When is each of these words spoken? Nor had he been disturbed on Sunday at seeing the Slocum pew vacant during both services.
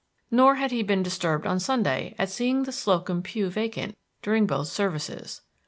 Nor 0.31 0.55
had 0.55 0.71
he 0.71 0.81
been 0.81 1.03
disturbed 1.03 1.45
on 1.45 1.59
Sunday 1.59 2.15
at 2.17 2.31
seeing 2.31 2.63
the 2.63 2.71
Slocum 2.71 3.21
pew 3.21 3.51
vacant 3.51 3.95
during 4.23 4.47
both 4.47 4.65
services. 4.67 5.43